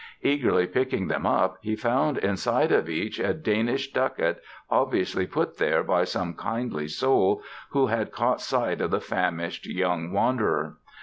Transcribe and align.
Eagerly 0.23 0.65
picking 0.65 1.09
them 1.09 1.27
up 1.27 1.59
he 1.61 1.75
found 1.75 2.17
inside 2.17 2.71
of 2.71 2.89
each 2.89 3.19
a 3.19 3.35
Danish 3.35 3.91
ducat 3.91 4.39
obviously 4.67 5.27
put 5.27 5.59
there 5.59 5.83
by 5.83 6.03
some 6.05 6.33
kindly 6.33 6.87
soul 6.87 7.43
who 7.69 7.85
had 7.85 8.11
caught 8.11 8.41
sight 8.41 8.81
of 8.81 8.89
the 8.89 8.99
famished 8.99 9.67
young 9.67 10.11
wanderer. 10.11 10.77